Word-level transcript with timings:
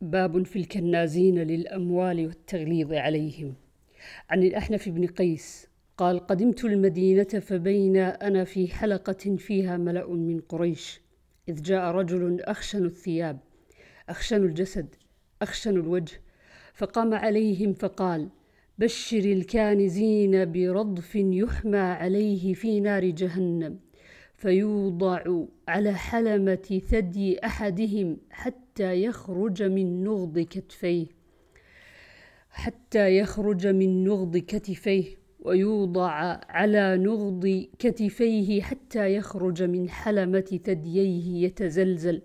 باب 0.00 0.46
في 0.46 0.58
الكنازين 0.58 1.38
للأموال 1.38 2.26
والتغليظ 2.26 2.92
عليهم. 2.92 3.54
عن 4.30 4.42
الأحنف 4.42 4.88
بن 4.88 5.06
قيس 5.06 5.68
قال 5.96 6.26
قدمت 6.26 6.64
المدينة 6.64 7.24
فبين 7.24 7.96
أنا 7.96 8.44
في 8.44 8.68
حلقة 8.68 9.36
فيها 9.36 9.76
ملأ 9.76 10.08
من 10.08 10.40
قريش 10.40 11.00
إذ 11.48 11.62
جاء 11.62 11.90
رجل 11.90 12.40
أخشن 12.40 12.84
الثياب 12.84 13.38
أخشن 14.08 14.44
الجسد 14.44 14.94
أخشن 15.42 15.70
الوجه 15.70 16.20
فقام 16.74 17.14
عليهم 17.14 17.72
فقال 17.72 18.28
بشر 18.78 19.18
الكانزين 19.18 20.52
برضف 20.52 21.14
يحمى 21.14 21.78
عليه 21.78 22.54
في 22.54 22.80
نار 22.80 23.04
جهنم 23.04 23.78
فيوضع 24.38 25.44
على 25.68 25.94
حلمة 25.94 26.82
ثدي 26.88 27.46
أحدهم 27.46 28.16
حتى 28.30 29.02
يخرج 29.04 29.62
من 29.62 30.04
نغض 30.04 30.38
كتفيه 30.38 31.06
حتى 32.50 33.18
يخرج 33.18 33.66
من 33.66 34.04
نغض 34.04 34.36
كتفيه 34.36 35.04
ويوضع 35.40 36.10
على 36.48 36.96
نغض 36.96 37.66
كتفيه 37.78 38.62
حتى 38.62 39.14
يخرج 39.14 39.62
من 39.62 39.90
حلمة 39.90 40.60
ثدييه 40.64 41.46
يتزلزل. 41.46 42.22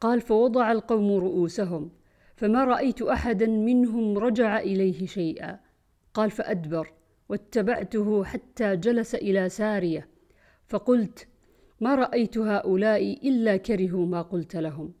قال 0.00 0.20
فوضع 0.20 0.72
القوم 0.72 1.10
رؤوسهم 1.12 1.90
فما 2.36 2.64
رأيت 2.64 3.02
أحدا 3.02 3.46
منهم 3.46 4.18
رجع 4.18 4.58
إليه 4.58 5.06
شيئا. 5.06 5.60
قال 6.14 6.30
فأدبر 6.30 6.92
واتبعته 7.28 8.24
حتى 8.24 8.76
جلس 8.76 9.14
إلى 9.14 9.48
سارية 9.48 10.16
فقلت 10.68 11.28
ما 11.80 11.94
رأيت 11.94 12.38
هؤلاء 12.38 13.28
إلا 13.28 13.56
كرهوا 13.56 14.06
ما 14.06 14.22
قلت 14.22 14.56
لهم. 14.56 14.92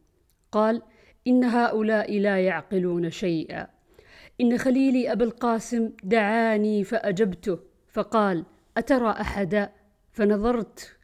قال 0.52 0.82
إن 1.26 1.44
هؤلاء 1.44 2.18
لا 2.18 2.38
يعقلون 2.38 3.10
شيئا. 3.10 3.66
إن 4.40 4.58
خليلي 4.58 5.12
أبا 5.12 5.24
القاسم 5.24 5.90
دعاني 6.04 6.84
فأجبته 6.84 7.58
فقال 7.88 8.44
أترى 8.76 9.10
أحدا؟ 9.10 9.72
فنظرت 10.12 10.96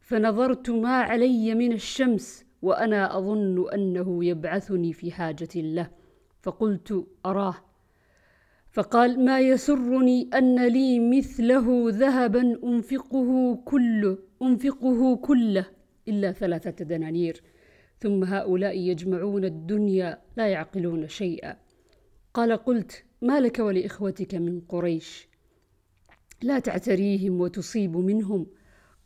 فنظرت 0.00 0.70
ما 0.70 1.00
علي 1.02 1.54
من 1.54 1.72
الشمس 1.72 2.44
وأنا 2.62 3.18
أظن 3.18 3.70
أنه 3.74 4.24
يبعثني 4.24 4.92
في 4.92 5.12
حاجة 5.12 5.48
له. 5.56 5.90
فقلت 6.42 7.06
أراه. 7.26 7.54
فقال 8.70 9.24
ما 9.24 9.40
يسرني 9.40 10.30
أن 10.34 10.66
لي 10.66 11.18
مثله 11.18 11.84
ذهبا 11.88 12.58
أنفقه 12.64 13.58
كله. 13.64 14.18
أنفقه 14.44 15.16
كله 15.16 15.66
إلا 16.08 16.32
ثلاثة 16.32 16.84
دنانير 16.84 17.42
ثم 18.00 18.24
هؤلاء 18.24 18.78
يجمعون 18.78 19.44
الدنيا 19.44 20.18
لا 20.36 20.48
يعقلون 20.48 21.08
شيئا. 21.08 21.56
قال 22.34 22.56
قلت 22.56 23.04
ما 23.22 23.40
لك 23.40 23.58
ولإخوتك 23.58 24.34
من 24.34 24.60
قريش؟ 24.60 25.28
لا 26.42 26.58
تعتريهم 26.58 27.40
وتصيب 27.40 27.96
منهم. 27.96 28.46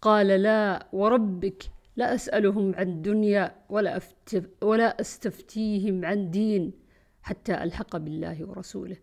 قال 0.02 0.26
لا 0.26 0.88
وربك 0.92 1.62
لا 1.96 2.14
أسألهم 2.14 2.74
عن 2.74 3.02
دنيا 3.02 3.54
ولا, 3.68 3.96
أفتف 3.96 4.48
ولا 4.62 5.00
أستفتيهم 5.00 6.04
عن 6.04 6.30
دين 6.30 6.72
حتى 7.22 7.62
ألحق 7.62 7.96
بالله 7.96 8.44
ورسوله. 8.44 8.96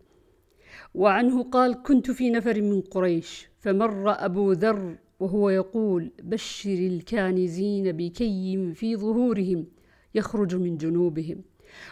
وعنه 0.94 1.42
قال 1.42 1.82
كنت 1.82 2.10
في 2.10 2.30
نفر 2.30 2.62
من 2.62 2.80
قريش 2.80 3.48
فمر 3.58 4.24
أبو 4.24 4.52
ذر 4.52 4.96
وهو 5.20 5.50
يقول 5.50 6.12
بشر 6.22 6.70
الكانزين 6.70 7.92
بكي 7.92 8.74
في 8.74 8.96
ظهورهم 8.96 9.66
يخرج 10.14 10.56
من 10.56 10.76
جنوبهم 10.76 11.42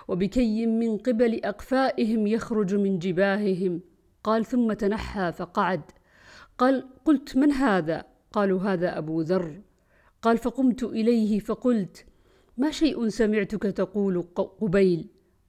وبكي 0.08 0.66
من 0.66 0.98
قبل 0.98 1.44
أقفائهم 1.44 2.26
يخرج 2.26 2.74
من 2.74 2.98
جباههم. 2.98 3.80
قال 4.24 4.44
ثم 4.44 4.72
تنحى 4.72 5.32
فقعد. 5.32 5.82
قال 6.58 6.88
قلت 7.04 7.36
من 7.36 7.52
هذا؟ 7.52 8.04
قالوا 8.32 8.60
هذا 8.60 8.98
أبو 8.98 9.20
ذر. 9.20 9.60
قال 10.22 10.38
فقمت 10.38 10.82
إليه 10.82 11.38
فقلت 11.38 12.06
ما 12.56 12.70
شيء 12.70 13.08
سمعتك 13.08 13.62
تقول 13.62 14.22
قبيل. 14.60 15.06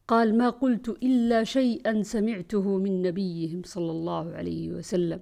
قال 0.08 0.38
ما 0.38 0.50
قلت 0.50 0.90
إلا 0.90 1.44
شيئا 1.44 2.04
سمعته 2.04 2.78
من 2.78 3.02
نبيهم 3.02 3.62
صلى 3.66 3.92
الله 3.92 4.32
عليه 4.34 4.72
وسلم. 4.72 5.20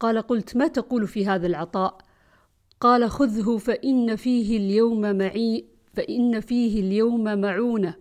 قال 0.00 0.18
قلت 0.18 0.56
ما 0.56 0.66
تقول 0.66 1.06
في 1.06 1.26
هذا 1.26 1.46
العطاء؟ 1.46 1.98
قال 2.80 3.10
خذه 3.10 3.58
فإن 3.58 4.16
فيه 4.16 4.56
اليوم 4.56 5.16
معي 5.18 5.64
فإن 5.94 6.40
فيه 6.40 6.80
اليوم 6.80 7.40
معونة 7.40 7.94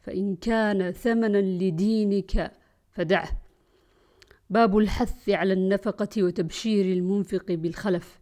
فإن 0.00 0.36
كان 0.36 0.90
ثمنا 0.90 1.38
لدينك 1.38 2.52
فدعه. 2.92 3.28
باب 4.50 4.78
الحث 4.78 5.28
على 5.28 5.52
النفقة 5.52 6.22
وتبشير 6.22 6.84
المنفق 6.84 7.44
بالخلف. 7.48 8.20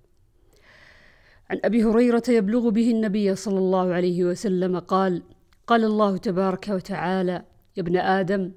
عن 1.51 1.61
أبي 1.65 1.85
هريرة 1.85 2.23
يبلغ 2.29 2.69
به 2.69 2.91
النبي 2.91 3.35
صلى 3.35 3.59
الله 3.59 3.93
عليه 3.93 4.25
وسلم 4.25 4.79
قال 4.79 5.23
قال 5.67 5.85
الله 5.85 6.17
تبارك 6.17 6.69
وتعالى 6.69 7.45
يا 7.77 7.83
ابن 7.83 7.97
آدم 7.97 8.53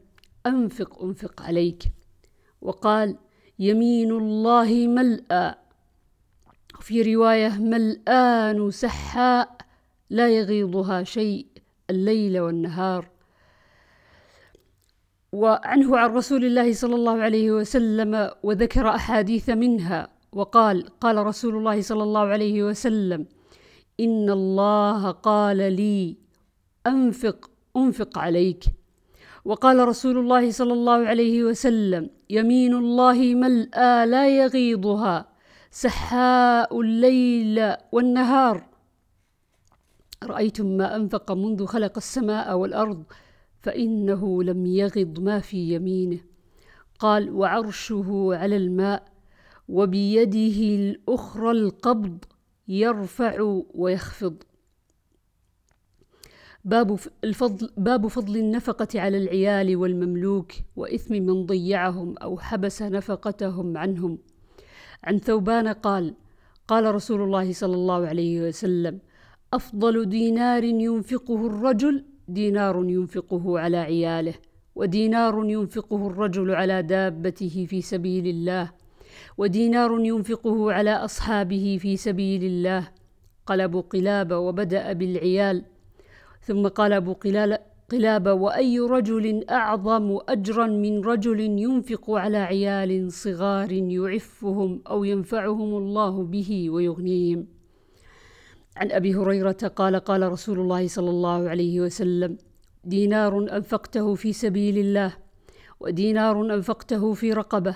أنفق 0.46 1.03
أنفق 1.03 1.41
عليك. 1.41 1.84
وقال 2.62 3.17
يمين 3.59 4.12
الله 4.12 4.88
ملأى. 4.88 5.56
في 6.81 7.16
رواية 7.16 7.57
ملآن 7.57 8.72
سحاء 8.72 9.57
لا 10.09 10.29
يغيضها 10.29 11.03
شيء 11.03 11.45
الليل 11.90 12.40
والنهار. 12.40 13.09
وعنه 15.31 15.97
عن 15.97 16.09
رسول 16.09 16.46
الله 16.46 16.73
صلى 16.73 16.96
الله 16.96 17.22
عليه 17.22 17.51
وسلم 17.51 18.31
وذكر 18.44 18.90
أحاديث 18.90 19.50
منها. 19.50 20.07
وقال 20.31 21.00
قال 21.00 21.17
رسول 21.17 21.56
الله 21.57 21.81
صلى 21.81 22.03
الله 22.03 22.25
عليه 22.28 22.63
وسلم 22.63 23.25
إن 24.00 24.29
الله 24.29 25.12
قال 25.12 25.57
لي 25.57 26.17
أنفق 26.88 27.50
أنفق 27.78 28.17
عليك. 28.17 28.63
وقال 29.47 29.88
رسول 29.88 30.18
الله 30.18 30.52
صلى 30.52 30.74
الله 30.74 31.08
عليه 31.08 31.44
وسلم 31.44 32.09
يمين 32.30 32.74
الله 32.74 33.35
ملأى 33.35 34.06
لا 34.06 34.30
يغيضها 34.30 35.28
سحاء 35.72 36.81
الليل 36.81 37.75
والنهار. 37.91 38.68
رأيتم 40.24 40.66
ما 40.78 40.96
أنفق 40.96 41.31
منذ 41.31 41.66
خلق 41.66 41.97
السماء 41.97 42.58
والأرض 42.58 43.03
فإنه 43.62 44.44
لم 44.44 44.66
يغض 44.66 45.19
ما 45.19 45.40
في 45.40 45.58
يمينه. 45.58 46.19
قال 47.00 47.31
وعرشه 47.31 48.29
على 48.31 48.58
الماء 48.58 49.03
وبيده 49.69 50.59
الأخرى 50.75 51.52
القبض 51.52 52.25
يرفع 52.68 53.62
ويخفض. 53.74 54.44
باب 56.67 57.00
الفضل 57.23 57.69
باب 57.78 58.07
فضل 58.07 58.38
النفقة 58.38 58.88
على 59.01 59.17
العيال 59.17 59.75
والمملوك 59.75 60.51
وإثم 60.75 61.13
من 61.13 61.45
ضيعهم 61.45 62.17
أو 62.17 62.38
حبس 62.38 62.81
نفقتهم 62.81 63.78
عنهم. 63.78 64.17
عن 65.03 65.17
ثوبان 65.19 65.67
قال 65.67 66.13
قال 66.67 66.95
رسول 66.95 67.22
الله 67.22 67.53
صلى 67.53 67.75
الله 67.75 68.07
عليه 68.07 68.41
وسلم 68.41 69.00
أفضل 69.53 70.09
دينار 70.09 70.63
ينفقه 70.63 71.47
الرجل 71.47 72.05
دينار 72.28 72.85
ينفقه 72.89 73.59
على 73.59 73.78
عياله 73.78 74.34
ودينار 74.75 75.45
ينفقه 75.45 76.07
الرجل 76.07 76.55
على 76.55 76.84
دابته 76.84 77.66
في 77.69 77.81
سبيل 77.81 78.28
الله 78.28 78.72
ودينار 79.38 79.99
ينفقه 79.99 80.72
على 80.72 80.91
أصحابه 80.91 81.78
في 81.81 81.97
سبيل 81.97 82.44
الله. 82.44 82.88
قال 83.45 83.61
أبو 83.61 83.81
قلابة 83.81 84.38
وبدأ 84.38 84.94
بالعيال 84.94 85.63
ثم 86.47 86.68
قال 86.68 86.94
أبو 86.94 87.13
قلابة 87.91 88.34
وأي 88.34 88.80
رجل 88.80 89.46
أعظم 89.49 90.20
أجرا 90.29 90.67
من 90.67 91.02
رجل 91.05 91.40
ينفق 91.40 92.11
على 92.11 92.38
عيال 92.38 93.11
صغار 93.11 93.72
يعفهم 93.72 94.82
أو 94.90 95.03
ينفعهم 95.03 95.78
الله 95.78 96.23
به 96.23 96.70
ويغنيهم. 96.70 97.47
عن 98.78 98.91
أبي 98.91 99.16
هريرة 99.16 99.72
قال 99.76 99.96
قال 99.96 100.32
رسول 100.32 100.59
الله 100.59 100.88
صلى 100.88 101.09
الله 101.09 101.49
عليه 101.49 101.82
وسلم 101.82 102.38
دينار 102.84 103.38
أنفقته 103.58 104.16
في 104.16 104.34
سبيل 104.34 104.78
الله 104.78 105.14
ودينار 105.79 106.53
أنفقته 106.53 107.14
في 107.14 107.34
رقبة 107.34 107.76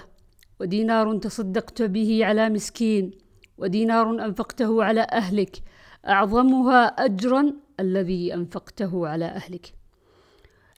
ودينار 0.60 1.18
تصدقت 1.18 1.82
به 1.82 2.26
على 2.26 2.50
مسكين 2.50 3.12
ودينار 3.58 4.26
أنفقته 4.26 4.84
على 4.84 5.02
أهلك. 5.02 5.62
أعظمها 6.08 6.86
أجرا 6.86 7.54
الذي 7.82 8.34
أنفقته 8.34 9.08
على 9.08 9.26
أهلك. 9.26 9.74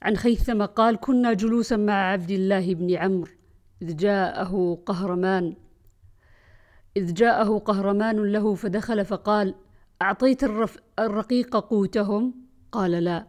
عن 0.01 0.15
خيثم 0.17 0.65
قال 0.65 0.95
كنا 0.95 1.33
جلوسا 1.33 1.77
مع 1.77 1.94
عبد 2.11 2.31
الله 2.31 2.73
بن 2.73 2.95
عمرو 2.95 3.31
إذ 3.81 3.95
جاءه 3.95 4.77
قهرمان 4.85 5.55
إذ 6.97 7.13
جاءه 7.13 7.57
قهرمان 7.57 8.15
له 8.15 8.55
فدخل 8.55 9.05
فقال 9.05 9.55
أعطيت 10.01 10.44
الرف 10.44 10.77
الرقيق 11.00 11.57
قوتهم؟ 11.57 12.33
قال 12.71 12.91
لا. 12.91 13.27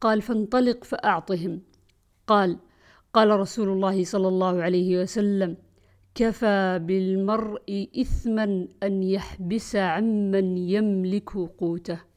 قال 0.00 0.22
فانطلق 0.22 0.84
فأعطهم. 0.84 1.60
قال 2.26 2.58
قال 3.12 3.40
رسول 3.40 3.68
الله 3.68 4.04
صلى 4.04 4.28
الله 4.28 4.62
عليه 4.62 5.02
وسلم 5.02 5.56
كفى 6.14 6.78
بالمرء 6.82 7.88
إثما 8.00 8.68
أن 8.82 9.02
يحبس 9.02 9.76
عمن 9.76 10.56
يملك 10.58 11.30
قوته. 11.36 12.13